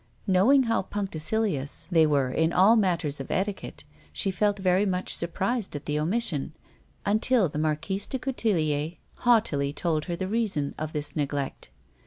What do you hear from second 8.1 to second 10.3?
Coutelier haughtily told her the